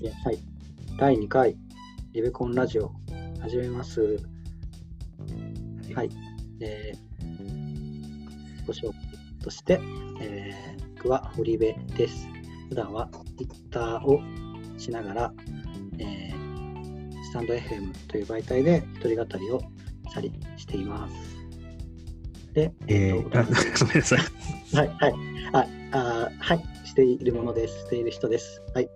[0.00, 0.38] はい。
[0.96, 1.56] 第2回、
[2.12, 2.92] リベコンラジオ、
[3.40, 4.00] 始めます。
[5.92, 6.10] はい。
[6.60, 8.94] えー、ご紹介
[9.42, 9.80] として、
[10.20, 12.28] えー、僕は堀部です。
[12.68, 14.20] 普段はツイッターを
[14.78, 15.32] しながら、
[15.98, 19.60] えー、スタンド FM という媒体で一人語りを
[20.10, 21.14] したりしています。
[22.54, 24.76] で、えー、あごめんなさい。
[24.76, 25.14] はい、はい。
[25.52, 26.64] あ、あはい、
[26.98, 27.78] しているものです。
[27.78, 28.60] している人です。
[28.74, 28.90] はい。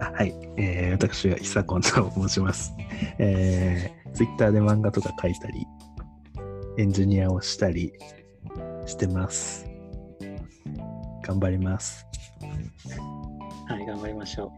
[0.00, 2.74] はい、えー、私は久子と申します。
[3.18, 5.64] えー、ツイッターで漫画とか書いたり、
[6.78, 7.92] エンジニアをしたり
[8.86, 9.70] してます。
[11.22, 12.04] 頑張ります。
[13.68, 14.52] はい、頑張りましょ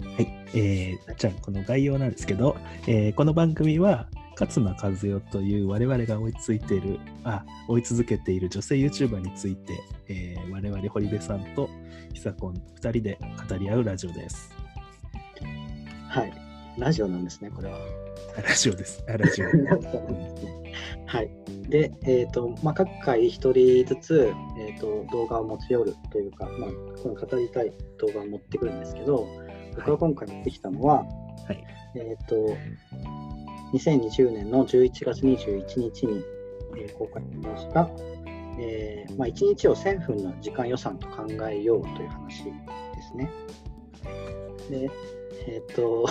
[0.00, 0.06] う。
[0.06, 4.08] はい、えー、じゃあこの概要なんですけど、えー、この番組は
[4.38, 9.72] 勝間和代という我々が追いついているあ追い続けている女性 YouTuber について、
[10.08, 11.70] えー、我々堀部さんと
[12.12, 14.50] 久子2人で語り合うラジオです。
[16.08, 16.32] はい。
[16.78, 17.78] ラジオなんですね、これは。
[18.46, 19.02] ラジオです。
[19.06, 19.46] ラジオ。
[21.06, 21.30] はい。
[21.68, 26.70] で、えっ、ー、と、まあ、各回一人ずつ、えっ、ー、と、動画を持ち寄るというか、まあ、
[27.02, 29.26] この語りたい動画を持ってくるんですけど、
[29.74, 32.56] 僕が今回持ってきたのは、はい、えっ、と、
[33.76, 36.24] 2020年の11月21日に、
[36.78, 37.88] えー、公開しました、
[38.58, 42.52] えーまあ、1日を1000分の時間予算と考えようという話で
[43.02, 43.30] すね。
[44.70, 44.90] で、
[45.46, 46.08] えっ、ー、と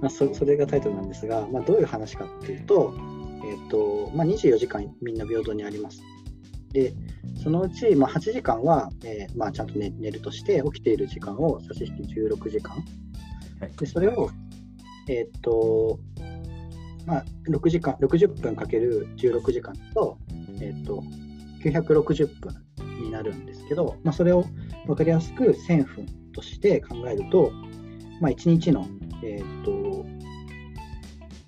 [0.00, 2.94] まあそ、それがタイトルなんですが、まあ、どういう話かっていうと、
[3.44, 6.02] えっ、ー、とまあ、24時間みんな平等にあります。
[6.72, 6.94] で、
[7.42, 12.84] そのうち、まあ、8時間は、えーまあ、ちゃんと寝寝るとして、起きている時間を差し引き16時間。
[13.78, 14.30] でそれを、
[15.08, 15.98] えっ、と、
[17.06, 20.18] まあ、6時間、60分かける16時間と、
[20.60, 21.02] えっ、ー、と、
[21.64, 22.54] 960分
[23.02, 24.44] になるんですけど、まあ、それを
[24.86, 27.50] 分かりやすく1000分として考えると、
[28.20, 28.86] まあ、1日の、
[29.24, 30.04] えーと、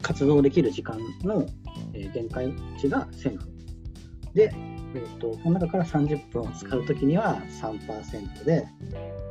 [0.02, 1.46] 活動できる時間の、
[1.92, 3.48] 限界値が1000分。
[4.34, 4.52] で、
[4.94, 8.66] えーと、この中から30分を使うときには3%で、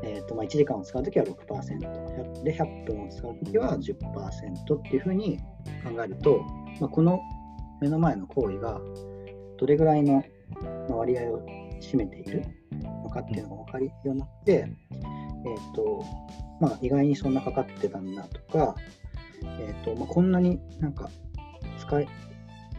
[0.03, 5.37] えーとまあ、1時間を使うときは6%で100分を使うときは10%っていうふうに
[5.83, 6.39] 考えると、
[6.79, 7.19] まあ、この
[7.81, 8.79] 目の前の行為が
[9.57, 10.23] どれぐらいの
[10.89, 11.45] 割合を
[11.81, 12.45] 占めている
[13.03, 16.05] のかっていうのが分かるようになって、えーと
[16.61, 18.75] まあ、意外にそんなかかってたんだとか、
[19.59, 21.09] えーとまあ、こんなになんか
[21.79, 22.07] 使い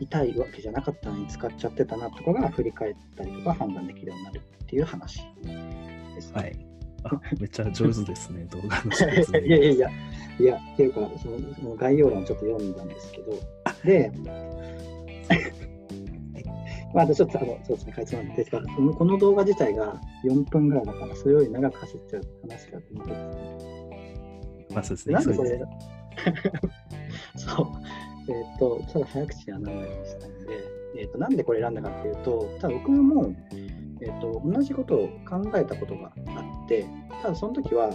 [0.07, 5.23] たいわけじゃなかったのに使っちゃってたなとかが振り返ったりとか判断できるようになるっていう話
[6.15, 6.35] です、ね。
[6.35, 6.71] はい
[7.39, 9.39] めっちゃ上手ですね、 動画の説明。
[9.41, 9.91] いやいやいや、
[10.39, 13.33] いや、っていうか、そのその概要欄ちょっと読んだんですけど、
[13.85, 14.13] で、
[16.93, 24.67] まあ、ちょっとあのそうですね、かいつまんで、ですからこの、この動画自体が4分ぐらいだから、それより長く走っちゃう話だと思ってますね。
[24.75, 25.15] まあ、そうですね。
[25.15, 25.61] なんでそれ、
[27.37, 27.70] そう、
[28.31, 30.47] えっ、ー、と、ただ早口にはならないようにしたんで、
[30.97, 33.35] えっ、ー、と、なんでこれ選んだかっていうと、ただ僕も、
[34.01, 36.87] えっ、ー、と、同じことを考えたことがあって、
[37.23, 37.91] ただその時は、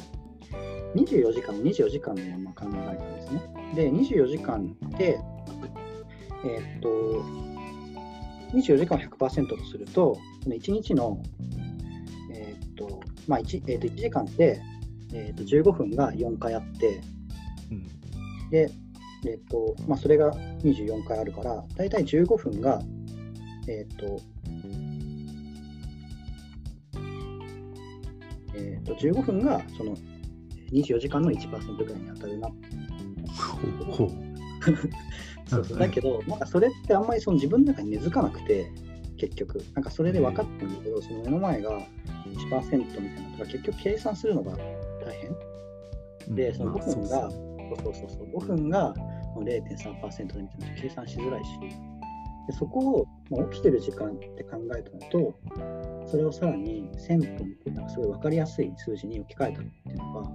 [0.96, 3.42] 24時間を24時間のまま考えたんですね。
[3.76, 5.20] で、24時間で、
[6.46, 6.90] えっ、と、
[8.54, 11.22] 24時間を100%とすると、1日の、
[12.34, 14.62] えーとまあ 1, えー、と1時間で、
[15.14, 17.02] えー、と15分が4回あって、
[17.72, 18.72] うん、で、
[19.26, 20.32] えーとまあ、それが
[20.64, 22.82] 24回あるから、大体15分が、
[23.68, 24.22] えっ、ー、と、
[28.56, 29.96] えー、と15分がその
[30.72, 32.50] 24時間の1%ぐらいに当たるな。
[35.48, 35.80] そうそう。
[35.80, 38.72] だけど、なんかそれってあんまりその自分の中に根付かなくて、
[39.18, 41.80] 結局、なんかそれで分かったんだけど、その目の前が
[42.26, 44.58] 1%みたいなとか、結局計算するのが
[45.06, 45.16] 大
[46.28, 46.36] 変。
[46.36, 47.30] で、その5分が、
[47.82, 48.94] そうそうそう、5分が
[49.36, 51.60] 0.3%でみたいな計算しづらいし、
[52.48, 55.40] でそこを、まあ、起きてる時間って考えたのと、
[56.08, 60.30] それをさらに1000分っていうのがすごい分かりやすい数字に置き換えたっていうのが、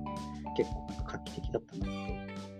[0.56, 1.90] 結構なんか画期的だったなと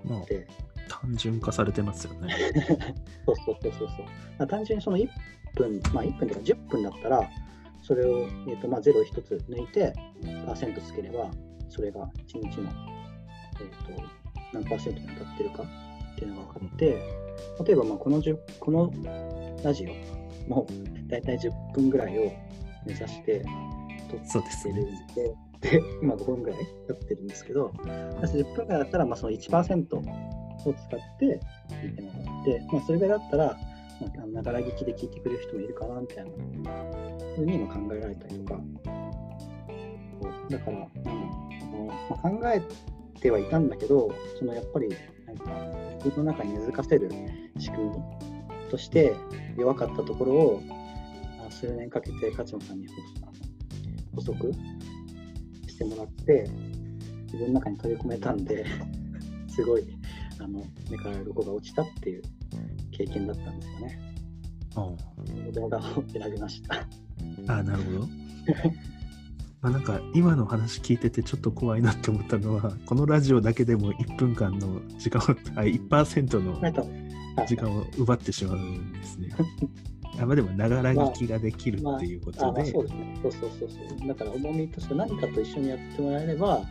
[0.05, 0.46] 思って。
[0.88, 2.34] 単純化されてますよね。
[3.25, 3.88] そうそうそうそう
[4.38, 4.46] そう。
[4.46, 5.08] 単純にその1
[5.56, 7.31] 分、まあ1分とか10分だったら、
[7.82, 9.93] それを、えーとまあ、0を1つ抜いて、
[10.46, 11.31] パーセントつければ、
[11.69, 12.70] それが1日の、
[13.61, 14.19] えーと、
[14.52, 16.87] 何パーセントに当たってるかっていうのが分かって、
[17.64, 18.23] 例えばまあこの
[18.58, 18.93] この
[19.62, 19.87] ラジ
[20.49, 20.67] オも
[21.08, 22.32] 大体10分ぐらいを
[22.87, 23.44] 目指して
[24.32, 27.73] 撮ってるんで、で、今5分ぐらいやってるんですけど、
[28.23, 30.02] 10分ぐらいだったら、まあ、その1%を
[30.62, 33.58] 使って聞いてもらって、まあ、それぐらいだったら、
[34.00, 36.31] まあ、ながら聞きで聞いてくれる人もいるかなみたいな
[37.37, 38.61] ふうに今考えられたりとか、
[40.49, 42.62] だから、うん、の、まあ、考え
[43.20, 44.88] てはいたんだけど、そのやっぱり
[45.26, 45.44] なんか
[45.99, 47.11] 自分の中に根付かせる
[47.58, 47.94] 仕組み
[48.70, 49.14] として
[49.56, 50.62] 弱かったところを
[51.46, 52.88] あ数年かけて勝野さんに
[54.14, 54.52] 補足
[55.69, 56.49] してもらって
[57.25, 58.64] 自分の中に取り込めたんで
[59.49, 59.87] すごい
[60.38, 62.23] あの目から鱗が落ちたっていう
[62.90, 64.11] 経験だったんですよね。
[65.52, 65.82] 動画を
[66.12, 66.87] 選びました。
[67.49, 68.08] あなるほど。
[69.62, 75.25] まあなんか今の話聞いててちょっと怖いなって思ったのはこのラジオだけでも1分間の時間を
[75.57, 79.29] あ1%の時間を奪ってしまうんですね。
[80.19, 83.19] あまあでもながら聞きができるっていうことあまあで、そうですね。
[83.23, 84.09] そうそうそうそう。
[84.09, 86.65] だから重みとして何かと一緒にやってもらえれば、ま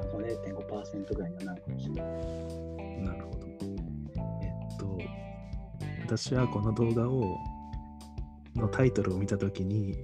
[0.00, 2.04] あ、その0.5%ぐらいにはなるかもしれない。
[3.02, 3.46] なるほど。
[4.42, 4.98] えっと、
[6.06, 7.36] 私はこの動画を、
[8.54, 9.94] のタイトルを見たときに、い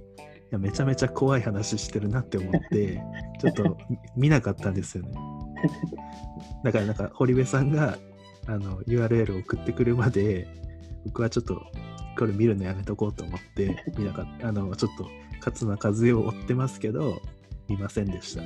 [0.53, 3.01] やめちゃめちゃ怖い話してるなって思って、
[3.39, 3.77] ちょっと
[4.15, 5.11] 見なかったんですよね。
[6.63, 7.97] だからなんか、堀部さんが
[8.45, 10.47] あの URL を送ってくるまで、
[11.05, 11.65] 僕はちょっと
[12.17, 14.47] これ見るのやめとこうと思って、見なかった。
[14.47, 15.07] あの、ちょっと
[15.45, 17.19] 勝間和代を追ってますけど、
[17.67, 18.43] 見ませんでした。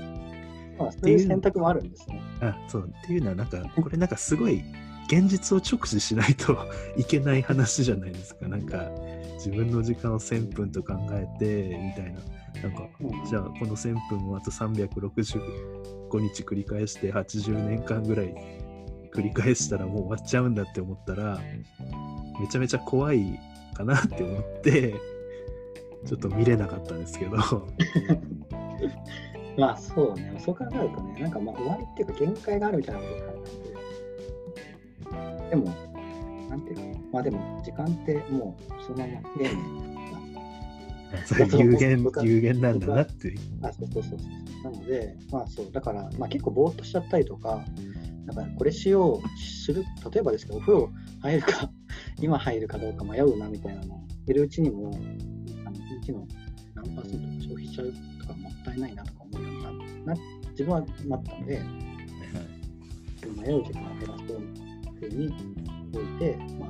[0.78, 2.22] まあ、そういう選択もあるんですね。
[2.42, 4.64] あそうっていうのはなんかこれなんかすごい
[5.08, 6.58] 現実を直視しないと
[6.98, 8.92] いけない話じゃないですかなんか
[9.38, 12.20] 自分の時間を1000分と考えてみたいな。
[12.62, 13.26] なんかうん。
[13.26, 18.34] じゃあこの1000分をあと365日繰り返して80年間ぐらい
[19.14, 21.40] 繰り返したらもう終わっちゃうんだって思ったら
[22.40, 23.40] めちゃめちゃ怖い
[23.74, 24.96] かなって思って
[26.06, 27.38] ちょっと見れなかったんですけど。
[29.58, 33.44] まあそうね、そう考えるとね、なんかまあ終わりっていうか限界があるみたいなことを考
[35.42, 35.74] えて、でも、
[36.58, 39.98] なんてまあでも時間ってもうそのままゲーム
[41.26, 43.40] それ有限有限なんだなっていう。
[43.62, 44.72] あ、そうそうそうそう。
[44.72, 47.64] なので、まあそう、だから、まあ結構ぼーっとしちゃったりとか、
[48.26, 50.90] なんかこれしよう、する、例えばですけど、お風呂
[51.22, 51.72] 入るか、
[52.20, 54.92] 今入るかどうか迷うなみたいなのをいるうちにも、
[55.66, 56.28] あの1日の
[56.76, 60.22] 何パーセント消費しちゃうとかもったいないなとか思うようになな
[60.52, 61.62] 自分はなったので、
[63.38, 64.28] 迷う時間を減らそう
[65.00, 66.70] というふうに置いて、まあ、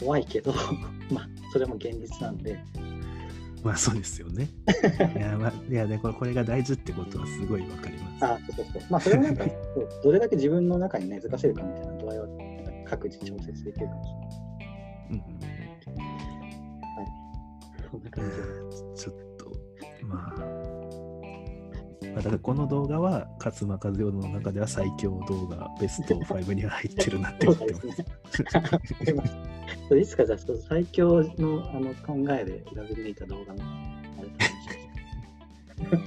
[0.00, 0.52] 怖いけど、
[1.12, 2.58] まあ、それも現実なんで、
[3.62, 4.48] まあそうですよね。
[5.16, 8.24] いや、まあ、いやねこれ、これが大事ってことはすごいわかります。
[8.24, 8.82] あそうそうそう。
[8.90, 9.46] まあ、それはなんか、
[10.02, 12.26] どれだけ自分の中に根付かせるかみたいな度合いは、
[12.84, 14.28] 各自調節できるかもしれない。
[15.10, 15.48] うんうん
[17.90, 18.42] そんな感じで。
[18.94, 19.52] ちょっと、
[20.06, 20.57] まあ、まあ、
[22.18, 28.02] だからこの動画は勝間和代の中では最強動画ベスト5には入ってるなって思ってですます。
[29.92, 30.00] ね。
[30.00, 34.52] いつかじゃあ、ちょっと最強のあの考えで選び抜いた動画もあるとし
[35.90, 36.04] ます。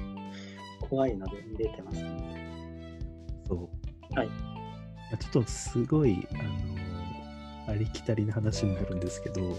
[0.89, 2.09] 怖いので見れてますね。
[3.47, 4.15] そう。
[4.15, 4.33] はいま
[5.13, 6.81] あちょっとすごい、あの
[7.67, 9.55] ありきたりな話になるんですけど、は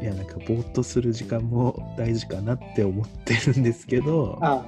[0.00, 4.64] い、いや、なんかぼーっとする時間も大事かなって思ってるんですけど、あ、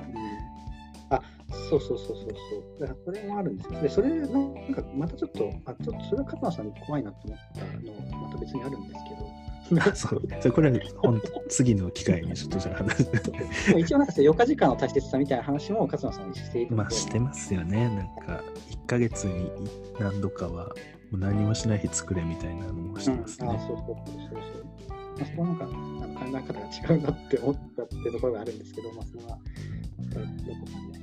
[1.69, 2.81] そうそうそうそうそう。
[2.81, 3.81] だからそれもあるんですよ。
[3.83, 9.49] で、それなんかまたちょっと、あちょっとそれは勝間さん怖いなと思ったのまた別にあるんですけど。
[9.95, 11.21] そうそれこれは本
[11.51, 17.85] 次の機会にちょっとじゃあ話でも一応なんか4日時間の大切さみたいな話も勝間さんにしているまあしてますよね。
[17.85, 19.51] なんか1ヶ月に
[20.01, 20.69] 何度かは
[21.11, 23.59] もう何もしない日作れみたいなのもしてますうん、あね。
[23.67, 24.69] そうそうそうそうそう。
[24.89, 30.98] まあ、そこはなんかあの考え方が違うなって思ったっていうところがあるんですけど、まあ、それはどこかで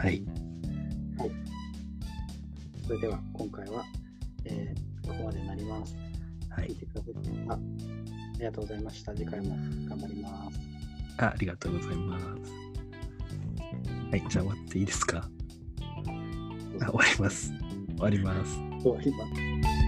[0.00, 0.22] はい。
[2.86, 3.84] それでは今回は、
[4.44, 5.96] えーここまでになります。
[6.50, 6.68] はい。
[6.68, 7.12] 聞いてくださっ
[7.54, 7.58] あ
[8.38, 9.12] りがとうございました。
[9.14, 9.56] 次回も
[9.88, 10.60] 頑張ります。
[11.18, 12.26] あありがとうございます。
[14.10, 14.24] はい。
[14.28, 15.28] じゃあ終わっていいですか？
[16.80, 17.52] あ終わります。
[17.96, 18.56] 終わります。
[18.82, 19.79] 終わります。